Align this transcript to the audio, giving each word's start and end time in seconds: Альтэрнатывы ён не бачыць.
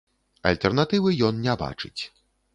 Альтэрнатывы 0.51 1.13
ён 1.29 1.35
не 1.45 1.57
бачыць. 1.63 2.01